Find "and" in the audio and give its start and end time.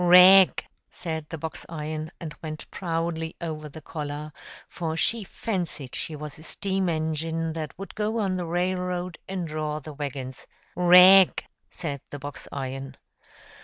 2.19-2.33, 9.29-9.47